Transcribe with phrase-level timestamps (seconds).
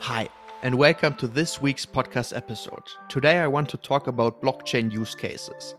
[0.00, 0.28] Hi,
[0.62, 2.84] and welcome to this week's podcast episode.
[3.08, 5.74] Today I want to talk about blockchain use cases.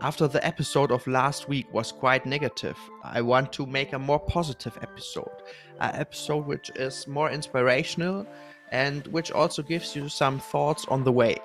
[0.00, 4.20] After the episode of last week was quite negative, I want to make a more
[4.20, 5.42] positive episode.
[5.80, 8.26] An episode which is more inspirational
[8.70, 11.36] and which also gives you some thoughts on the way.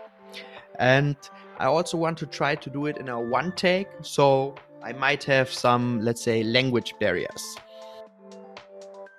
[0.77, 1.17] And
[1.57, 5.23] I also want to try to do it in a one take, so I might
[5.25, 7.57] have some, let's say, language barriers.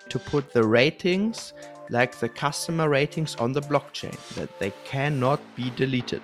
[0.09, 1.53] To put the ratings,
[1.91, 6.23] like the customer ratings on the blockchain, that they cannot be deleted.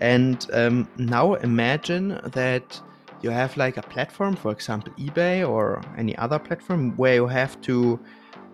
[0.00, 2.80] And um, now imagine that
[3.22, 7.60] you have like a platform, for example, eBay or any other platform, where you have
[7.62, 7.98] to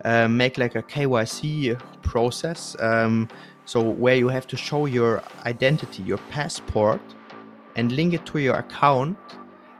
[0.03, 2.75] uh, make like a KYC process.
[2.79, 3.27] Um,
[3.65, 7.01] so where you have to show your identity, your passport,
[7.75, 9.17] and link it to your account,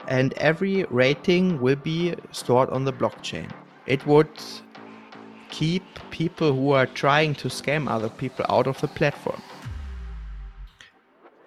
[0.07, 3.49] and every rating will be stored on the blockchain.
[3.85, 4.29] It would
[5.55, 9.41] keep people who are trying to scam other people out of the platform.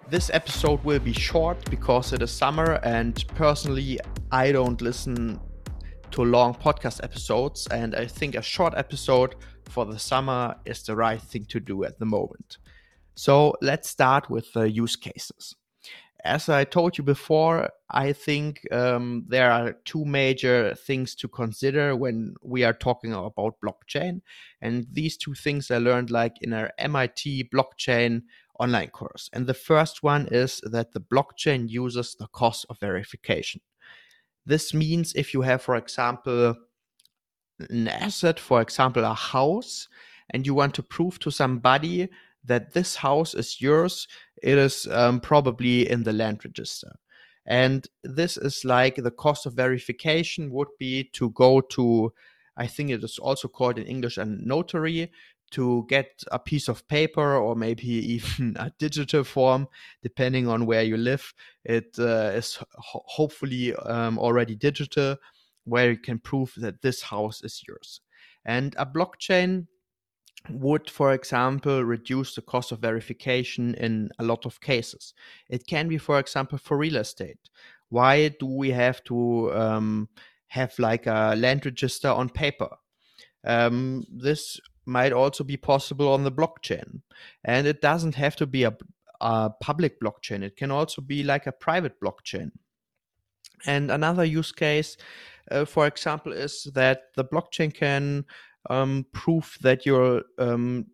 [0.09, 3.99] This episode will be short because it is summer, and personally,
[4.31, 5.39] I don't listen
[6.09, 10.95] to long podcast episodes, and I think a short episode for the summer is the
[10.95, 12.57] right thing to do at the moment.
[13.13, 15.55] So let's start with the use cases.
[16.25, 21.95] As I told you before, I think um, there are two major things to consider
[21.95, 24.21] when we are talking about blockchain.
[24.61, 28.23] And these two things I learned like in our MIT blockchain
[28.59, 29.29] online course.
[29.31, 33.61] And the first one is that the blockchain uses the cost of verification.
[34.45, 36.55] This means if you have, for example,
[37.69, 39.87] an asset, for example, a house,
[40.31, 42.09] and you want to prove to somebody
[42.43, 44.07] that this house is yours,
[44.41, 46.95] it is um, probably in the land register.
[47.45, 52.13] And this is like the cost of verification would be to go to,
[52.55, 55.11] I think it is also called in English a notary,
[55.51, 59.67] to get a piece of paper or maybe even a digital form,
[60.01, 61.33] depending on where you live.
[61.63, 65.17] It uh, is ho- hopefully um, already digital,
[65.63, 68.01] where you can prove that this house is yours.
[68.45, 69.67] And a blockchain
[70.49, 75.13] would, for example, reduce the cost of verification in a lot of cases.
[75.49, 77.49] It can be, for example, for real estate.
[77.89, 80.09] Why do we have to um,
[80.47, 82.69] have like a land register on paper?
[83.43, 87.01] Um, this might also be possible on the blockchain.
[87.43, 88.75] And it doesn't have to be a,
[89.21, 92.51] a public blockchain, it can also be like a private blockchain.
[93.65, 94.95] And another use case,
[95.51, 98.25] uh, for example, is that the blockchain can
[98.69, 99.05] um,
[99.61, 100.85] that you um,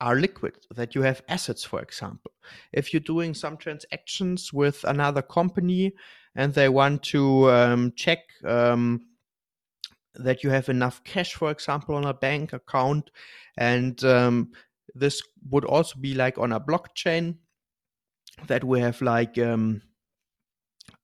[0.00, 2.32] are liquid, that you have assets, for example.
[2.72, 5.92] If you're doing some transactions with another company
[6.34, 9.06] and they want to um, check um,
[10.14, 13.10] that you have enough cash, for example, on a bank account,
[13.56, 14.50] and um,
[14.94, 17.36] this would also be like on a blockchain
[18.46, 19.82] that we have like um,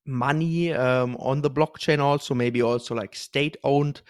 [0.06, 4.02] money um, on the blockchain also maybe also like state owned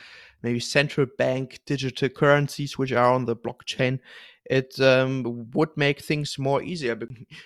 [0.42, 3.98] maybe central bank digital currencies which are on the blockchain
[4.48, 6.98] it um, would make things more easier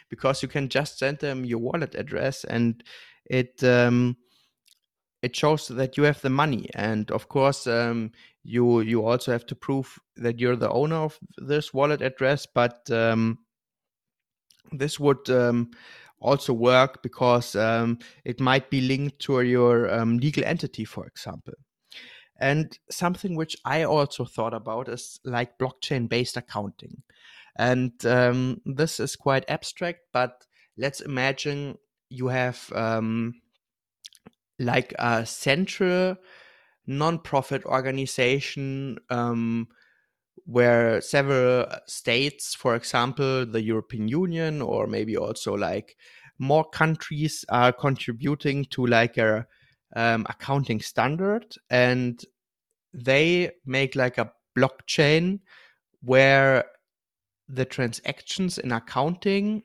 [0.09, 2.85] because you can just send them your wallet address and
[3.25, 4.17] it um,
[5.23, 6.69] it shows that you have the money.
[6.75, 8.13] And of course um,
[8.43, 12.91] you you also have to prove that you're the owner of this wallet address but
[12.91, 13.39] um,
[14.73, 15.71] this would um,
[16.21, 21.53] also work because um, it might be linked to your legal entity for example
[22.41, 27.03] and something which i also thought about is like blockchain based accounting.
[27.57, 30.47] And um, this is quite abstract but
[30.79, 31.77] let's imagine
[32.09, 32.71] you have
[34.59, 36.17] like a central
[36.87, 39.69] non-profit organization um,
[40.45, 45.97] where several states, for example, the European Union, or maybe also like
[46.39, 49.47] more countries are contributing to like a
[49.97, 52.23] um, accounting standard, and
[52.93, 55.41] they make like a blockchain
[56.03, 56.65] where
[57.49, 59.63] the transactions in accounting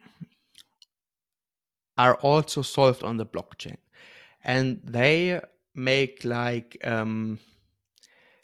[1.97, 3.77] are also solved on the blockchain.
[4.43, 5.41] And they
[5.73, 7.39] make like um,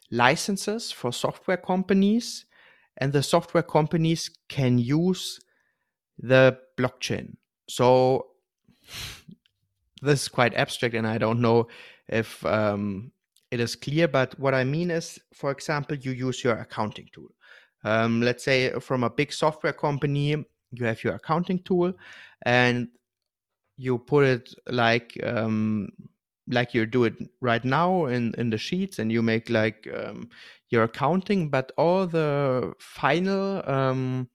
[0.10, 2.45] licenses for software companies
[2.98, 5.39] and the software companies can use
[6.18, 7.36] the blockchain.
[7.68, 8.27] So
[10.01, 11.68] this is quite abstract and i don't know
[12.07, 13.12] if um,
[13.51, 17.30] it is clear but what i mean is for example you use your accounting tool.
[17.83, 20.36] Um, let's say from a big software company
[20.71, 21.94] you have your accounting tool
[22.45, 22.89] and
[23.75, 25.89] you put it like um,
[26.48, 30.30] like you do it right now in in the sheets and you make like um,
[30.69, 34.30] your accounting but all the final um,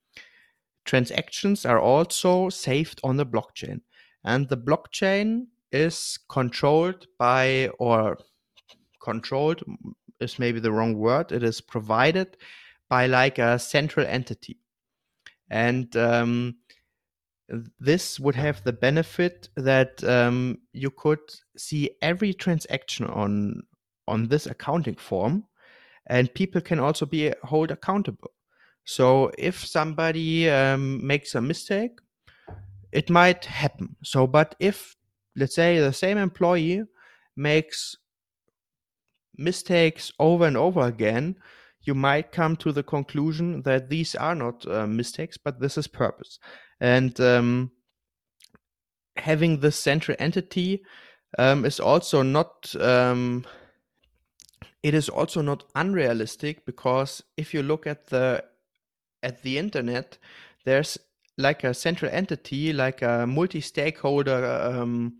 [0.87, 3.81] transactions are also saved on the blockchain.
[4.23, 8.17] And the blockchain is controlled by or
[9.01, 9.63] controlled
[10.19, 12.37] is maybe the wrong word it is provided
[12.89, 14.57] by like a central entity.
[15.49, 16.55] And um,
[17.79, 21.19] this would have the benefit that um, you could
[21.57, 23.63] see every transaction on
[24.07, 25.43] on this accounting form
[26.07, 28.31] and people can also be held accountable.
[28.85, 31.99] So if somebody um, makes a mistake
[32.93, 33.95] it might happen.
[34.03, 34.95] So but if
[35.37, 36.83] let's say the same employee
[37.35, 37.95] makes
[39.37, 41.35] mistakes over and over again
[41.83, 45.87] you might come to the conclusion that these are not uh, mistakes but this is
[45.87, 46.37] purpose.
[46.81, 47.71] And um,
[49.15, 50.83] having this central entity
[51.37, 53.45] um, is also not um,
[54.83, 58.43] it is also not unrealistic because if you look at the
[59.23, 60.17] at the internet
[60.65, 60.97] there's
[61.37, 65.17] like a central entity like a multi-stakeholder um,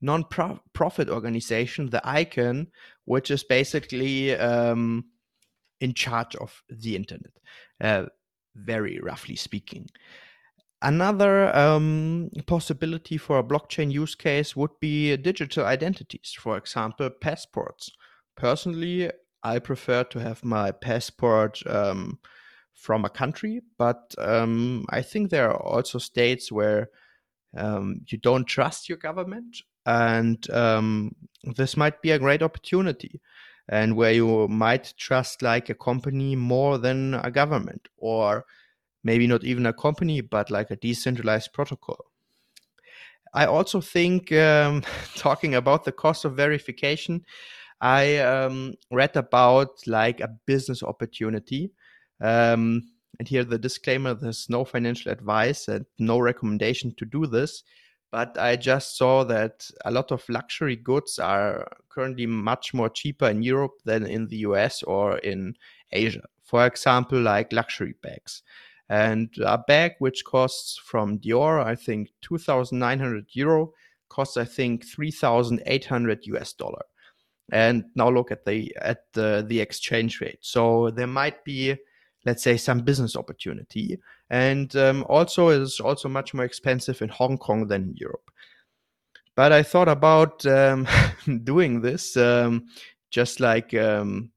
[0.00, 2.68] non-profit organization the ICANN,
[3.04, 5.04] which is basically um,
[5.80, 7.32] in charge of the internet
[7.80, 8.04] uh,
[8.54, 9.88] very roughly speaking
[10.80, 17.90] Another um, possibility for a blockchain use case would be digital identities, for example, passports.
[18.36, 19.10] Personally,
[19.42, 22.20] I prefer to have my passport um,
[22.74, 26.90] from a country, but um, I think there are also states where
[27.56, 29.56] um, you don't trust your government,
[29.88, 31.16] and um,
[31.56, 33.20] this might be a great opportunity.
[33.70, 38.44] And where you might trust like a company more than a government, or
[39.02, 41.98] maybe not even a company, but like a decentralized protocol.
[43.34, 44.84] I also think, um,
[45.16, 47.24] talking about the cost of verification,
[47.80, 51.70] I um, read about like a business opportunity.
[52.20, 57.62] Um, and here the disclaimer there's no financial advice and no recommendation to do this.
[58.10, 63.28] But I just saw that a lot of luxury goods are currently much more cheaper
[63.28, 65.54] in Europe than in the US or in
[65.92, 66.24] Asia.
[66.42, 68.42] For example, like luxury bags
[68.88, 73.72] and a bag which costs from Dior, I think 2,900 euro,
[74.08, 76.82] costs I think 3,800 US dollar.
[77.52, 80.38] And now look at the at the the exchange rate.
[80.40, 81.76] So there might be,
[82.24, 83.98] let's say, some business opportunity,
[84.30, 88.30] and um, also is also much more expensive in Hong Kong than in Europe.
[89.34, 90.86] But I thought about um,
[91.44, 92.66] doing this, um,
[93.10, 94.32] just like um,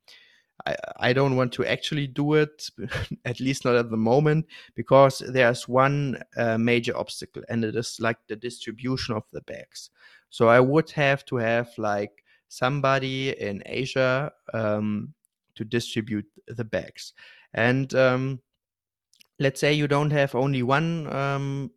[0.65, 2.69] I, I don't want to actually do it,
[3.25, 4.45] at least not at the moment,
[4.75, 9.89] because there's one uh, major obstacle, and it is like the distribution of the bags.
[10.29, 15.13] So I would have to have like somebody in Asia um,
[15.55, 17.13] to distribute the bags.
[17.53, 18.41] And um,
[19.39, 21.71] let's say you don't have only one um,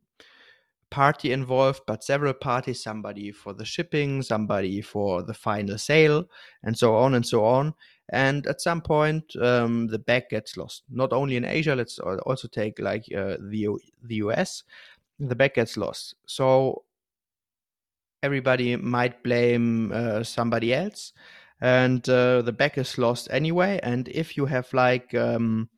[0.91, 6.29] party involved, but several parties, somebody for the shipping, somebody for the final sale,
[6.62, 7.75] and so on and so on.
[8.11, 10.85] And at some point, um, the bag gets lost.
[10.91, 13.69] Not only in Asia, let's also take like uh, the
[14.03, 14.62] the US.
[15.19, 16.15] The bag gets lost.
[16.27, 16.85] So
[18.23, 21.12] everybody might blame uh, somebody else,
[21.65, 23.81] and uh, the bag is lost anyway.
[23.83, 25.71] And if you have like um,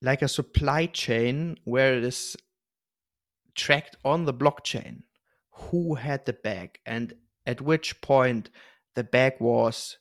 [0.00, 2.36] like a supply chain where it is
[3.56, 5.02] tracked on the blockchain
[5.50, 7.14] who had the bag and
[7.46, 8.48] at which point
[8.94, 9.98] the bag was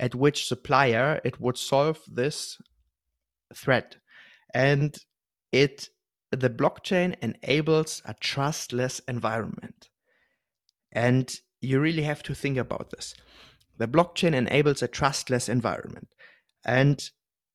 [0.00, 2.58] at which supplier it would solve this
[3.54, 3.96] threat
[4.52, 4.96] and
[5.52, 5.88] it
[6.32, 9.88] the blockchain enables a trustless environment
[10.90, 13.14] and you really have to think about this
[13.78, 16.08] the blockchain enables a trustless environment
[16.64, 17.10] and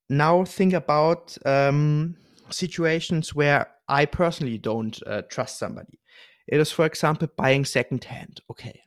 [0.10, 2.16] now think about um,
[2.50, 6.00] situations where I personally don't uh, trust somebody.
[6.48, 8.42] It is, for example, buying secondhand.
[8.50, 8.82] Okay,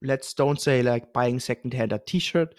[0.00, 2.54] let's don't say like buying secondhand a T-shirt.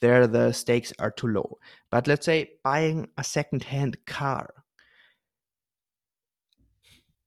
[0.00, 1.58] There, the stakes are too low.
[1.90, 4.50] But let's say buying a secondhand car.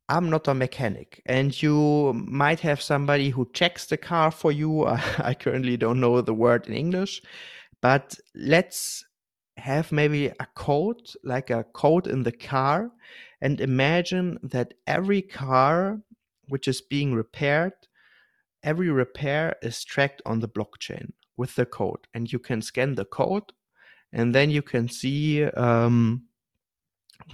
[0.09, 4.85] I'm not a mechanic, and you might have somebody who checks the car for you.
[5.19, 7.21] I currently don't know the word in English,
[7.79, 9.05] but let's
[9.57, 12.89] have maybe a code, like a code in the car,
[13.39, 15.99] and imagine that every car
[16.47, 17.73] which is being repaired,
[18.63, 23.05] every repair is tracked on the blockchain with the code, and you can scan the
[23.05, 23.53] code,
[24.11, 26.23] and then you can see um,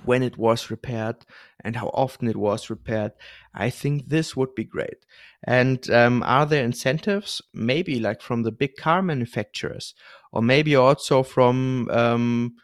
[0.04, 1.18] when it was repaired
[1.64, 3.12] and how often it was repaired.
[3.54, 5.06] I think this would be great.
[5.44, 9.94] And um, are there incentives, maybe like from the big car manufacturers,
[10.32, 12.56] or maybe also from, um,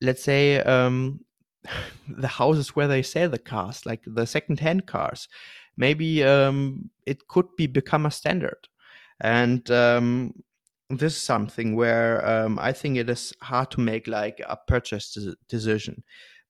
[0.00, 1.20] let's say, um,
[2.08, 5.28] the houses where they sell the cars, like the second-hand cars?
[5.76, 8.68] Maybe um, it could be become a standard.
[9.20, 10.34] And um,
[10.90, 15.16] this is something where um, I think it is hard to make like a purchase
[15.48, 16.02] decision.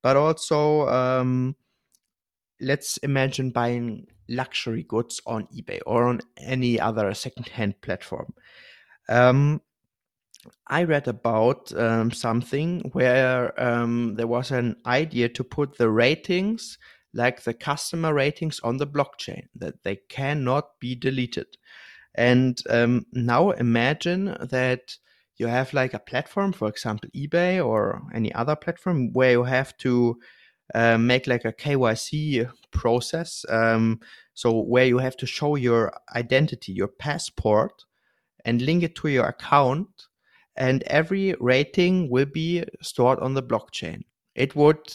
[0.02, 1.56] But also, um,
[2.60, 8.32] let's imagine buying luxury goods on eBay or on any other second-hand platform.
[9.08, 9.60] Um,
[10.66, 16.78] I read about um, something where um, there was an idea to put the ratings,
[17.12, 21.58] like the customer ratings, on the blockchain that they cannot be deleted.
[22.14, 24.96] And um, now imagine that
[25.36, 29.76] you have like a platform, for example, eBay or any other platform, where you have
[29.78, 30.18] to
[30.74, 33.44] uh, make like a KYC process.
[33.48, 34.00] Um,
[34.34, 37.84] so where you have to show your identity, your passport,
[38.44, 39.88] and link it to your account.
[40.56, 44.02] And every rating will be stored on the blockchain.
[44.34, 44.92] It would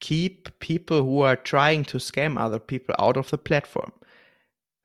[0.00, 3.92] keep people who are trying to scam other people out of the platform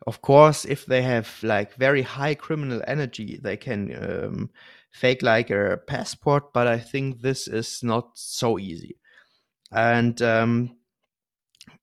[0.08, 4.50] of course, if they have like very high criminal energy, they can um,
[4.92, 6.54] fake like a passport.
[6.54, 8.98] But I think this is not so easy.
[9.72, 10.76] And um,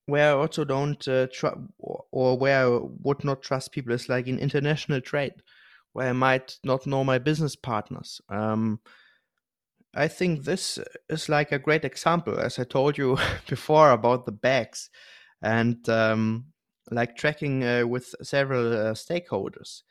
[0.06, 4.26] where I also don't uh, tr- or where I would not trust people is like
[4.26, 5.34] in international trade,
[5.92, 8.20] where I might not know my business partners.
[8.28, 8.80] Um,
[9.94, 10.78] I think this
[11.08, 14.90] is like a great example, as I told you before about the bags,
[15.42, 16.51] and um,
[16.92, 19.82] like tracking uh, with several uh, stakeholders.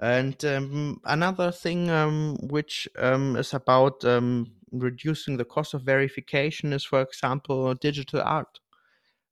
[0.00, 6.72] And um, another thing um, which um, is about um, reducing the cost of verification
[6.72, 8.60] is, for example, digital art,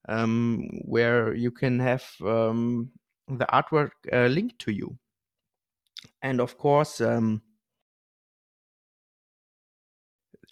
[0.09, 2.91] um, where you can have um,
[3.29, 4.99] the artwork uh, linked to you.
[6.23, 7.01] And of course,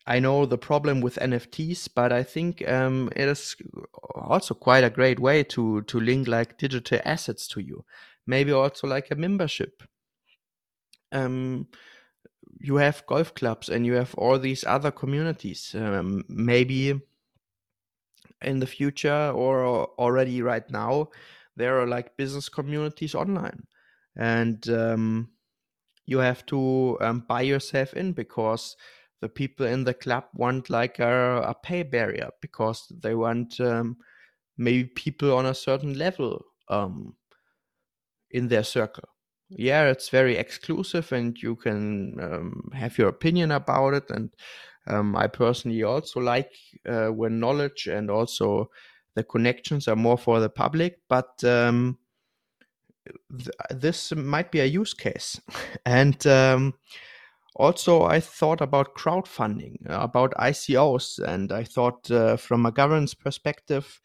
[0.07, 3.57] I know the problem with NFTs, but I think um, it is
[4.15, 7.85] also quite a great way to to link like digital assets to you.
[8.27, 9.83] Maybe also like a membership.
[11.11, 11.67] Um,
[12.61, 15.75] you have golf clubs and you have all these other communities.
[15.75, 17.01] Um, maybe
[18.43, 21.09] in the future or already right now,
[21.57, 23.67] there are like business communities online,
[24.17, 25.31] and um,
[26.05, 28.77] you have to um, buy yourself in because
[29.21, 33.97] the people in the club want like a, a pay barrier because they want um,
[34.57, 37.15] maybe people on a certain level um,
[38.31, 39.09] in their circle.
[39.49, 44.11] Yeah, it's very exclusive, and you can um, have your opinion about it.
[44.11, 44.31] And
[44.89, 46.53] um, I personally also like
[46.87, 48.71] uh, when knowledge and also
[49.15, 51.99] the connections are more for the public, but um,
[53.31, 55.41] th- this might be a use case,
[55.87, 56.75] and um,
[57.57, 63.15] also i thought about crowdfunding uh, about icos and i thought uh, from a governance
[63.15, 64.01] perspective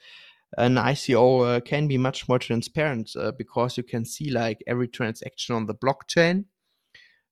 [0.58, 4.88] an ico uh, can be much more transparent uh, because you can see like every
[4.88, 6.46] transaction on the blockchain.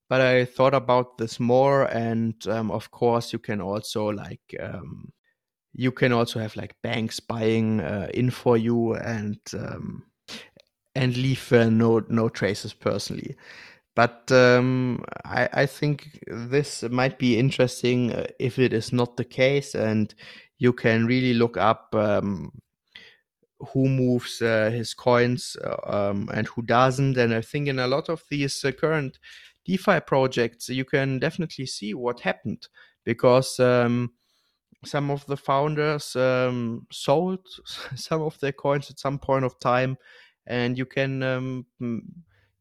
[0.07, 5.11] But i thought about this more and um, of course you can also like um,
[5.73, 10.03] you can also have like banks buying uh, in for you and um,
[10.95, 13.35] and leave uh, no no traces personally
[13.96, 19.25] but um, I, I, think this might be interesting uh, if it is not the
[19.25, 20.13] case, and
[20.58, 22.51] you can really look up um,
[23.60, 27.17] who moves uh, his coins uh, um, and who doesn't.
[27.17, 29.19] And I think in a lot of these uh, current
[29.65, 32.67] DeFi projects, you can definitely see what happened
[33.03, 34.12] because um,
[34.86, 37.46] some of the founders um, sold
[37.96, 39.98] some of their coins at some point of time,
[40.48, 41.65] and you can um,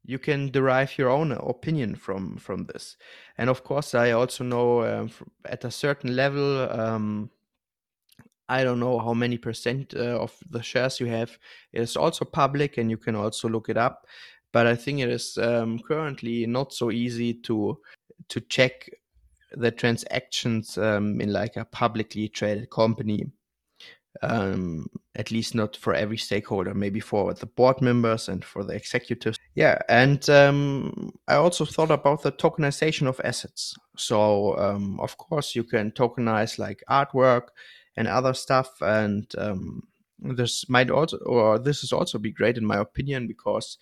[0.08, 2.96] you can derive your own opinion from from this.
[3.36, 5.10] And of course i also know um,
[5.44, 7.30] at a certain level um,
[8.48, 11.38] i don't know how many percent uh, of the shares you have
[11.72, 14.06] it is also public and you can also look it up.
[14.52, 17.78] But i think it is um, currently not so easy to
[18.28, 18.90] to check
[19.52, 23.26] the transactions um, in like a publicly traded company
[24.22, 28.74] um, at least not for every stakeholder, maybe for the board members and for the
[28.74, 29.38] executives.
[29.54, 33.74] Yeah, and um, I also thought about the tokenization of assets.
[33.96, 37.48] So, um, of course, you can tokenize like artwork
[37.96, 39.82] and other stuff, and um,
[40.18, 43.78] this might also, or this is also be great in my opinion because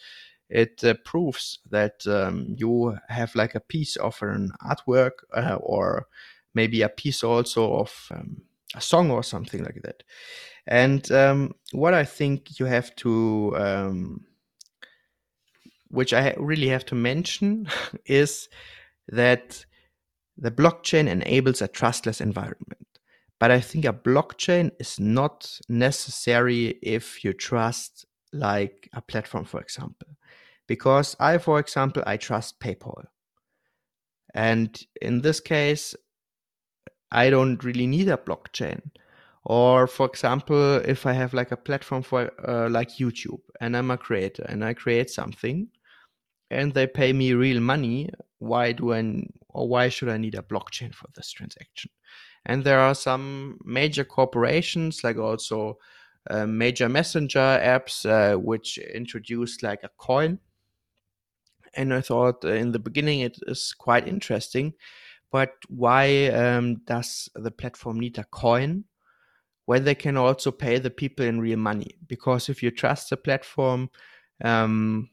[0.49, 6.07] it uh, proves that um, you have like a piece of an artwork uh, or
[6.55, 8.43] maybe a piece also of um,
[8.75, 10.03] a song or something like that.
[10.67, 14.25] And um, what I think you have to, um,
[15.89, 17.69] which I really have to mention,
[18.07, 18.49] is
[19.09, 19.65] that
[20.37, 22.87] the blockchain enables a trustless environment.
[23.39, 29.61] But I think a blockchain is not necessary if you trust like a platform, for
[29.61, 30.09] example.
[30.67, 33.05] Because I, for example, I trust PayPal.
[34.35, 35.95] And in this case,
[37.17, 38.83] I don't really need a blockchain.
[39.43, 43.91] Or, for example, if I have like a platform for uh, like YouTube and I'm
[43.91, 45.69] a creator and I create something
[46.51, 49.01] and they pay me real money, why do I
[49.49, 51.91] or why should I need a blockchain for this transaction?
[52.45, 55.79] And there are some major corporations, like also
[56.29, 60.39] uh, major messenger apps, uh, which introduced like a coin.
[61.75, 64.75] And I thought uh, in the beginning it is quite interesting,
[65.31, 68.85] but why um, does the platform need a coin?
[69.65, 71.97] Where they can also pay the people in real money.
[72.07, 73.91] Because if you trust the platform,
[74.45, 75.11] um,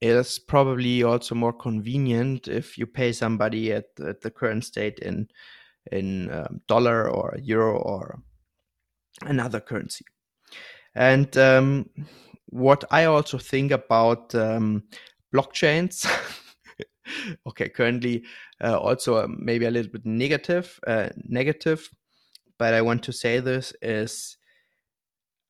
[0.00, 4.98] it is probably also more convenient if you pay somebody at, at the current state
[4.98, 5.28] in
[5.90, 8.20] in um, dollar or euro or
[9.22, 10.04] another currency.
[10.94, 11.90] And um,
[12.46, 14.84] what I also think about um,
[15.34, 16.04] blockchains,
[17.46, 18.24] okay, currently
[18.62, 21.88] uh, also uh, maybe a little bit negative, uh, negative,
[22.58, 24.36] but I want to say this is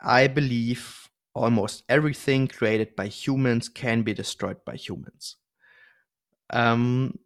[0.00, 5.36] I believe almost everything created by humans can be destroyed by humans.
[6.50, 7.18] Um,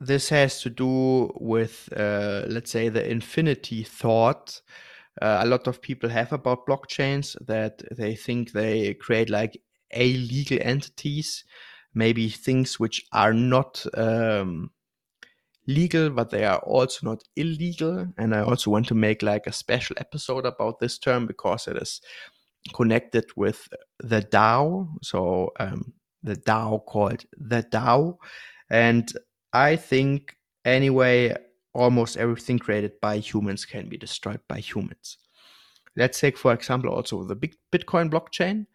[0.00, 4.60] this has to do with, uh, let's say, the infinity thought
[5.20, 9.60] uh, a lot of people have about blockchains that they think they create like
[9.92, 11.44] a legal entities,
[11.94, 14.70] maybe things which are not um,
[15.66, 18.06] legal, but they are also not illegal.
[18.18, 21.76] And I also want to make like a special episode about this term because it
[21.76, 22.00] is
[22.74, 23.68] connected with
[23.98, 24.88] the DAO.
[25.02, 25.92] So um,
[26.22, 28.16] the DAO called the DAO.
[28.70, 29.10] And
[29.52, 31.36] I think anyway,
[31.72, 35.18] almost everything created by humans can be destroyed by humans.
[35.96, 38.66] Let's take, for example, also the big Bitcoin blockchain.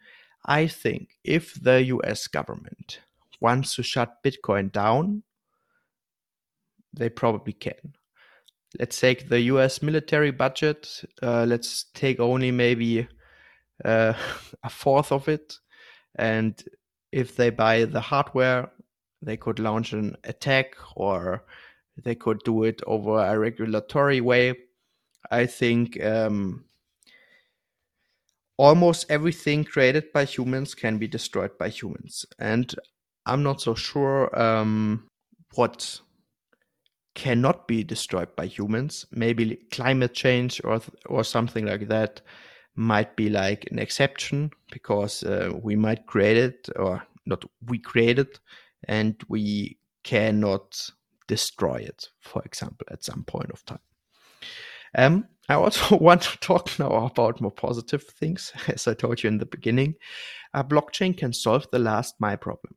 [0.46, 3.00] I think if the US government
[3.40, 5.24] wants to shut Bitcoin down,
[6.92, 7.96] they probably can.
[8.78, 11.04] Let's take the US military budget.
[11.22, 13.08] Uh, let's take only maybe
[13.84, 14.14] uh,
[14.62, 15.58] a fourth of it.
[16.14, 16.62] And
[17.12, 18.70] if they buy the hardware
[19.22, 21.44] they could launch an attack or
[21.96, 24.54] they could do it over a regulatory way.
[25.30, 26.65] I think um,
[28.56, 32.24] almost everything created by humans can be destroyed by humans.
[32.38, 32.74] And
[33.26, 35.06] I'm not so sure um,
[35.54, 36.00] what
[37.14, 39.06] cannot be destroyed by humans.
[39.10, 42.20] Maybe climate change or or something like that
[42.76, 48.18] might be like an exception because uh, we might create it or not we create
[48.18, 48.38] it
[48.86, 50.90] and we cannot
[51.26, 53.80] destroy it, for example, at some point of time.
[54.94, 58.52] Um, I also want to talk now about more positive things.
[58.68, 59.94] As I told you in the beginning,
[60.54, 62.74] a blockchain can solve the last mile problem.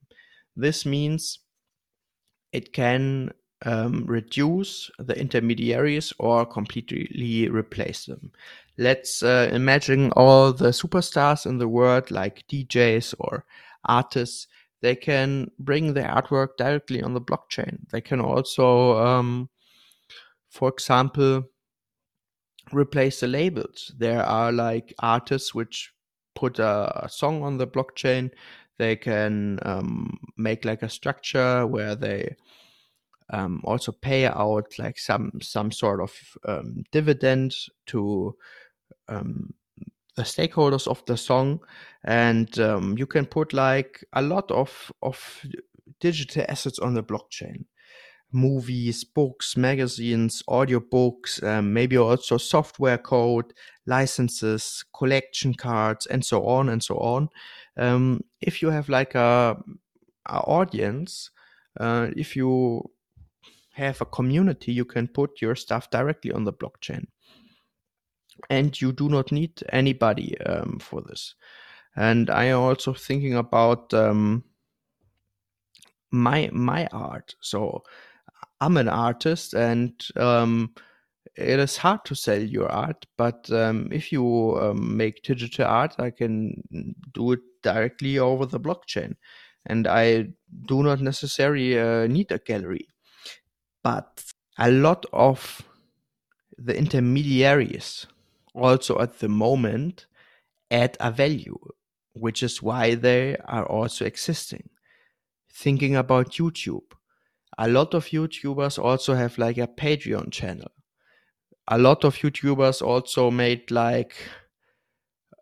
[0.55, 1.39] This means
[2.51, 3.31] it can
[3.65, 8.31] um, reduce the intermediaries or completely replace them.
[8.77, 13.45] Let's uh, imagine all the superstars in the world, like DJs or
[13.85, 14.47] artists,
[14.81, 17.79] they can bring their artwork directly on the blockchain.
[17.91, 19.49] They can also, um,
[20.49, 21.43] for example,
[22.71, 23.91] replace the labels.
[23.97, 25.93] There are like artists which
[26.35, 28.31] put a, a song on the blockchain.
[28.77, 32.35] They can um, make like a structure where they
[33.31, 36.13] um, also pay out like some some sort of
[36.47, 37.53] um, dividend
[37.87, 38.35] to
[39.07, 39.53] um,
[40.15, 41.59] the stakeholders of the song
[42.03, 45.45] and um, you can put like a lot of of
[45.99, 47.65] digital assets on the blockchain
[48.31, 53.53] movies books magazines audiobooks um, maybe also software code
[53.85, 57.27] licenses collection cards and so on and so on
[57.77, 59.57] um, if you have like a,
[60.27, 61.31] a audience
[61.79, 62.83] uh, if you
[63.73, 67.05] have a community you can put your stuff directly on the blockchain
[68.49, 71.35] and you do not need anybody um, for this.
[71.95, 74.43] And I am also thinking about um,
[76.11, 77.35] my my art.
[77.41, 77.83] So
[78.61, 80.73] I'm an artist, and um,
[81.35, 83.05] it is hard to sell your art.
[83.17, 86.61] But um, if you um, make digital art, I can
[87.13, 89.15] do it directly over the blockchain,
[89.65, 90.29] and I
[90.67, 92.87] do not necessarily uh, need a gallery.
[93.83, 94.23] But
[94.57, 95.61] a lot of
[96.57, 98.05] the intermediaries
[98.53, 100.05] also at the moment
[100.69, 101.57] add a value,
[102.13, 104.69] which is why they are also existing.
[105.51, 106.91] Thinking about YouTube,
[107.59, 110.71] a lot of YouTubers also have like a Patreon channel.
[111.67, 114.15] A lot of YouTubers also made like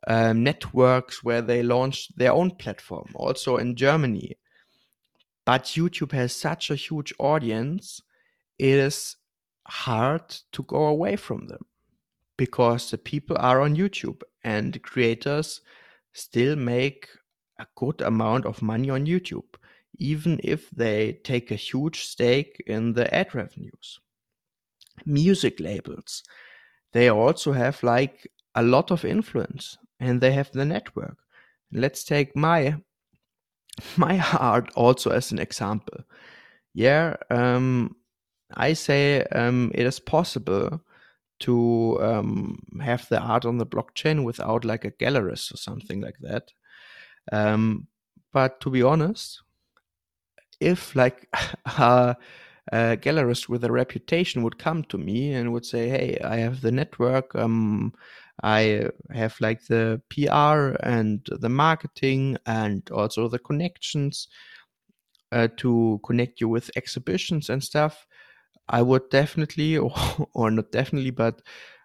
[0.08, 4.36] um, networks where they launched their own platform, also in Germany.
[5.46, 8.02] But YouTube has such a huge audience,
[8.58, 9.16] it is
[9.68, 11.66] hard to go away from them
[12.36, 15.62] because the people are on YouTube and creators
[16.14, 17.08] still make
[17.60, 19.56] a good amount of money on YouTube,
[19.98, 24.00] even if they take a huge stake in the ad revenues.
[25.06, 26.24] Music labels,
[26.94, 31.18] they also have like a lot of influence and they have the network.
[31.72, 32.78] Let's take my
[33.98, 36.00] my art also as an example.
[36.74, 37.96] Yeah, um,
[38.54, 40.82] I say um, it is possible
[41.40, 46.18] to um, have the art on the blockchain without like a gallerist or something like
[46.22, 46.52] that.
[47.32, 47.88] Um,
[48.34, 49.42] but to be honest,
[50.60, 51.28] if like
[51.65, 52.15] a,
[52.72, 56.62] a, gallerist with a reputation would come to me and would say, "Hey, I have
[56.62, 57.93] the network, um,
[58.43, 64.28] I have like the PR and the marketing and also the connections
[65.32, 68.06] uh, to connect you with exhibitions and stuff,"
[68.70, 69.93] I would definitely, or,
[70.34, 71.41] or not definitely, but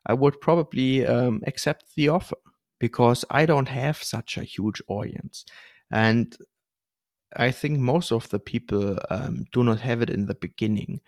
[0.06, 2.36] I would probably um, accept the offer
[2.80, 5.44] because I don't have such a huge audience.
[5.92, 6.36] And
[7.36, 11.00] I think most of the people um, do not have it in the beginning.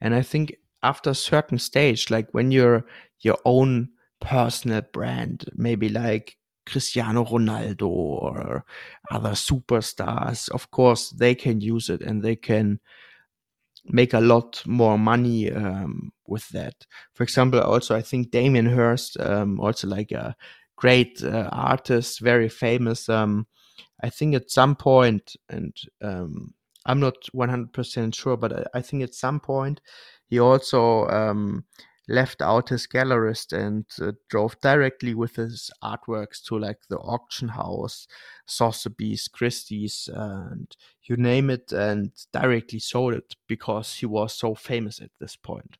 [0.00, 2.84] And I think after a certain stage, like when you're
[3.20, 3.90] your own
[4.20, 8.64] personal brand, maybe like Cristiano Ronaldo or
[9.10, 12.80] other superstars, of course, they can use it and they can
[13.86, 16.86] make a lot more money um, with that.
[17.14, 20.36] For example, also I think Damien Hirst, um, also like a
[20.76, 23.08] great uh, artist, very famous.
[23.08, 23.46] Um,
[24.02, 26.54] I think at some point, and um,
[26.86, 29.80] I'm not 100% sure, but I, I, think at some point
[30.26, 31.64] he also um,
[32.08, 37.48] left out his gallerist and uh, drove directly with his artworks to like the auction
[37.48, 38.08] house,
[38.46, 45.00] Sotheby's, Christie's, and you name it, and directly sold it because he was so famous
[45.00, 45.78] at this point.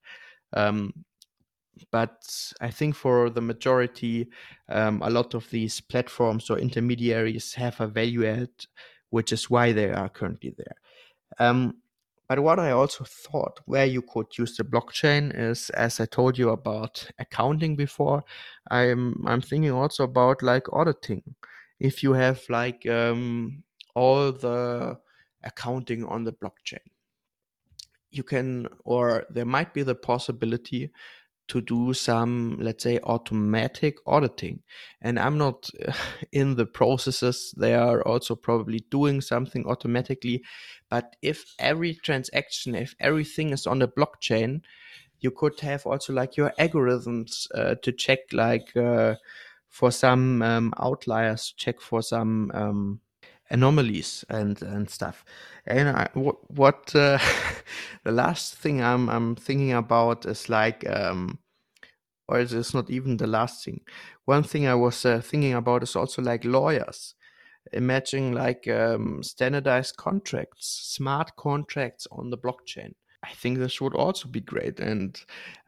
[0.52, 1.04] Um,
[1.90, 4.28] but I think for the majority,
[4.68, 8.50] um, a lot of these platforms or intermediaries have a value add,
[9.10, 10.76] which is why they are currently there.
[11.38, 11.74] Um,
[12.28, 16.38] but what I also thought where you could use the blockchain is, as I told
[16.38, 18.24] you about accounting before,
[18.70, 21.22] I'm I'm thinking also about like auditing.
[21.78, 24.98] If you have like um, all the
[25.42, 26.86] accounting on the blockchain,
[28.10, 30.90] you can, or there might be the possibility
[31.48, 34.62] to do some, let's say, automatic auditing.
[35.00, 35.68] And I'm not
[36.32, 37.54] in the processes.
[37.56, 40.42] They are also probably doing something automatically.
[40.88, 44.62] But if every transaction, if everything is on the blockchain,
[45.20, 49.14] you could have also like your algorithms uh, to check like uh,
[49.68, 53.00] for some um, outliers, check for some um,
[53.52, 55.24] anomalies and and stuff.
[55.66, 57.18] And I, what, what uh,
[58.04, 61.38] the last thing I'm I'm thinking about is like, um,
[62.28, 63.82] or it's not even the last thing.
[64.24, 67.14] One thing I was uh, thinking about is also like lawyers.
[67.72, 72.94] Imagine like um, standardized contracts, smart contracts on the blockchain.
[73.22, 74.80] I think this would also be great.
[74.80, 75.16] And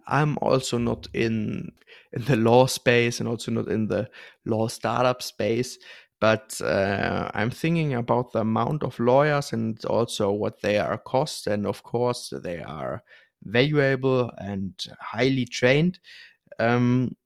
[0.07, 1.73] I'm also not in
[2.13, 4.09] in the law space and also not in the
[4.45, 5.79] law startup space
[6.21, 11.47] but uh, I'm thinking about the amount of lawyers and also what they are cost,
[11.47, 13.03] and of course they are
[13.43, 15.99] valuable and highly trained.
[16.59, 17.17] Um,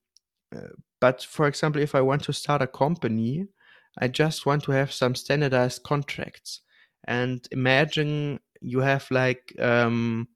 [0.54, 0.68] uh,
[1.00, 3.46] but for example, if I want to start a company,
[3.98, 6.60] I just want to have some standardized contracts.
[7.06, 10.28] And imagine you have like um,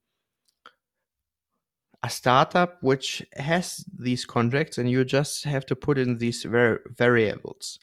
[2.01, 6.81] a startup which has these contracts, and you just have to put in these var-
[6.89, 7.79] variables.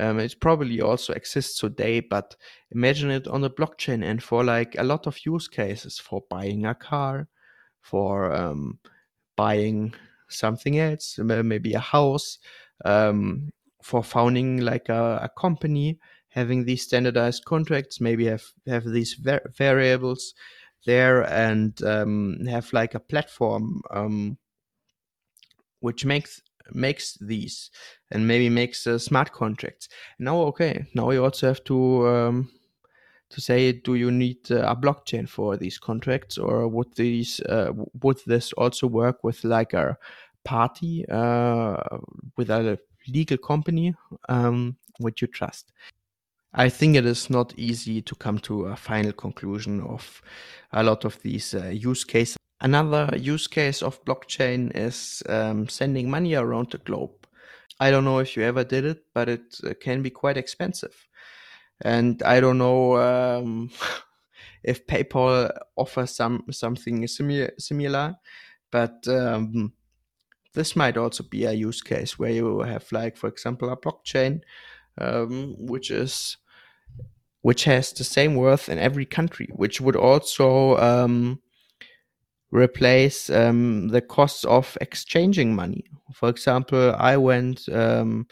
[0.00, 2.34] Um, it probably also exists today, but
[2.72, 6.66] imagine it on the blockchain and for like a lot of use cases for buying
[6.66, 7.28] a car,
[7.80, 8.78] for um,
[9.36, 9.94] buying
[10.28, 12.38] something else, maybe a house,
[12.84, 13.50] um,
[13.82, 19.50] for founding like a, a, company, having these standardized contracts, maybe have have these var-
[19.56, 20.34] variables
[20.86, 24.38] there, and um, have like a platform um,
[25.80, 26.40] which makes
[26.72, 27.70] makes these
[28.10, 29.88] and maybe makes uh, smart contracts.
[30.18, 32.50] Now, okay, now you also have to um,
[33.30, 37.72] to say, do you need uh, a blockchain for these contracts, or would these uh,
[38.02, 39.96] would this also work with like a
[40.44, 41.76] party uh,
[42.36, 43.94] with a legal company
[44.28, 45.72] um, which you trust.
[46.52, 50.22] I think it is not easy to come to a final conclusion of
[50.72, 52.36] a lot of these uh, use cases.
[52.60, 57.26] Another use case of blockchain is um, sending money around the globe.
[57.80, 60.94] I don't know if you ever did it, but it uh, can be quite expensive.
[61.82, 63.70] And I don't know um,
[64.62, 68.16] if PayPal offers some something similar, similar
[68.74, 69.72] but um,
[70.54, 74.40] this might also be a use case where you have, like, for example, a blockchain
[74.98, 76.38] um, which is
[77.42, 81.40] which has the same worth in every country, which would also um,
[82.54, 85.84] replace um, the costs of exchanging money.
[86.12, 88.26] For example, I went um,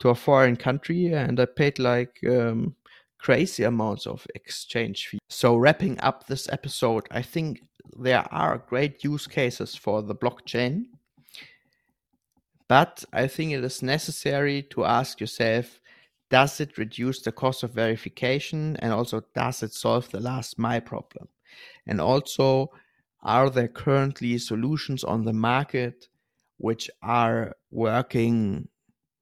[0.00, 2.74] to a foreign country and I paid like um,
[3.18, 5.18] crazy amounts of exchange fee.
[5.28, 7.60] So, wrapping up this episode, I think
[7.98, 10.86] there are great use cases for the blockchain.
[12.66, 15.80] But I think it is necessary to ask yourself
[16.30, 20.80] does it reduce the cost of verification and also does it solve the last mile
[20.80, 21.26] problem
[21.88, 22.70] and also
[23.22, 26.08] are there currently solutions on the market
[26.58, 28.68] which are working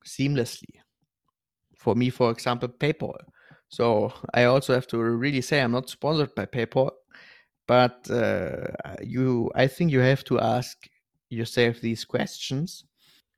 [0.06, 0.80] seamlessly?
[1.76, 3.16] For me for example paypal.
[3.68, 6.90] So i also have to really say i'm not sponsored by paypal
[7.66, 8.68] but uh,
[9.02, 10.88] you i think you have to ask
[11.30, 12.84] yourself these questions.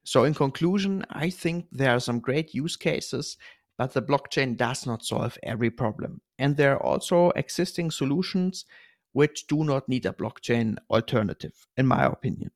[0.04, 3.36] So in conclusion i think there are some great use cases
[3.80, 6.20] but the blockchain does not solve every problem.
[6.38, 8.66] And there are also existing solutions
[9.12, 12.50] which do not need a blockchain alternative, in my opinion.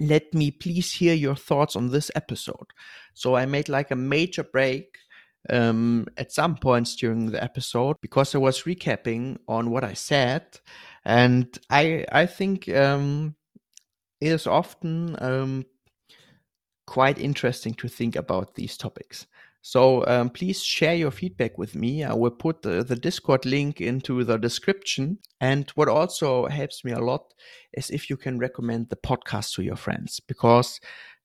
[0.00, 2.72] Let me please hear your thoughts on this episode.
[3.12, 4.96] So I made like a major break
[5.50, 10.60] um, at some points during the episode because I was recapping on what I said,
[11.04, 13.36] and I I think um,
[14.20, 15.66] it is often um,
[16.86, 19.26] quite interesting to think about these topics.
[19.66, 22.04] So um, please share your feedback with me.
[22.04, 25.20] I will put the, the, Discord link into the description.
[25.40, 27.32] And what also helps me a lot
[27.72, 30.80] is if you can recommend the podcast to your friends, because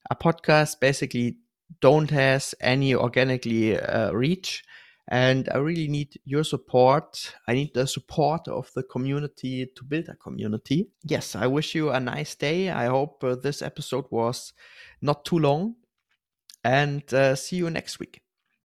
[0.10, 1.40] a podcast basically
[1.82, 4.64] don't has any organically uh, reach.
[5.10, 7.36] And I really need your support.
[7.46, 10.88] I need the support of the community to build a community.
[11.04, 12.70] Yes, I wish you a nice day.
[12.70, 14.54] I hope uh, this episode was
[15.02, 15.76] not too long
[16.64, 18.22] and uh, see you next week.